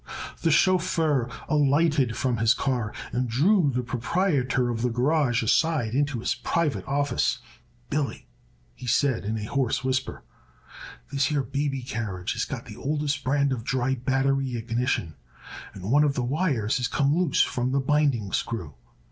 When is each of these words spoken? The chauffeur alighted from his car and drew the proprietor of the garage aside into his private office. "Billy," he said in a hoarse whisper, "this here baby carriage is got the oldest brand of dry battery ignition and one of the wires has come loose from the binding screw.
The 0.41 0.49
chauffeur 0.49 1.29
alighted 1.47 2.17
from 2.17 2.37
his 2.37 2.55
car 2.55 2.91
and 3.11 3.29
drew 3.29 3.69
the 3.71 3.83
proprietor 3.83 4.71
of 4.71 4.81
the 4.81 4.89
garage 4.89 5.43
aside 5.43 5.93
into 5.93 6.21
his 6.21 6.33
private 6.33 6.83
office. 6.87 7.37
"Billy," 7.91 8.27
he 8.73 8.87
said 8.87 9.23
in 9.23 9.37
a 9.37 9.43
hoarse 9.43 9.83
whisper, 9.83 10.23
"this 11.11 11.25
here 11.25 11.43
baby 11.43 11.83
carriage 11.83 12.35
is 12.35 12.45
got 12.45 12.65
the 12.65 12.77
oldest 12.77 13.23
brand 13.23 13.53
of 13.53 13.63
dry 13.63 13.93
battery 13.93 14.57
ignition 14.57 15.17
and 15.75 15.83
one 15.91 16.03
of 16.03 16.15
the 16.15 16.23
wires 16.23 16.77
has 16.77 16.87
come 16.87 17.15
loose 17.15 17.43
from 17.43 17.71
the 17.71 17.79
binding 17.79 18.31
screw. 18.33 18.73